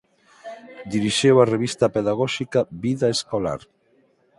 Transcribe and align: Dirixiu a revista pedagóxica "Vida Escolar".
Dirixiu 0.93 1.35
a 1.39 1.49
revista 1.53 1.85
pedagóxica 1.95 2.59
"Vida 2.83 3.07
Escolar". 3.15 3.59